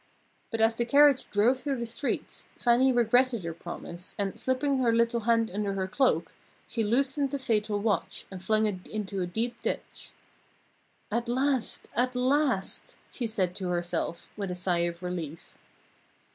But 0.49 0.61
as 0.61 0.77
the 0.77 0.83
carriage 0.85 1.29
drove 1.29 1.59
through 1.59 1.77
the 1.77 1.85
streets, 1.85 2.49
Fannie 2.57 2.91
regretted 2.91 3.43
her 3.43 3.53
promise, 3.53 4.15
and 4.17 4.39
slipping 4.39 4.79
her 4.79 4.91
little 4.91 5.19
hand 5.19 5.51
under 5.53 5.73
her 5.73 5.87
cloak, 5.87 6.33
she 6.65 6.83
loosened 6.83 7.29
the 7.29 7.37
fatal 7.37 7.77
watch, 7.77 8.25
and 8.31 8.41
flung 8.43 8.65
it 8.65 8.87
into 8.87 9.21
a 9.21 9.27
deep 9.27 9.61
ditch. 9.61 10.11
"At 11.11 11.29
last! 11.29 11.87
At 11.95 12.15
last!" 12.15 12.97
she 13.11 13.27
said 13.27 13.53
to 13.57 13.69
herself, 13.69 14.27
with 14.35 14.49
a 14.49 14.55
sigh 14.55 14.85
of 14.89 15.03
relief. 15.03 15.55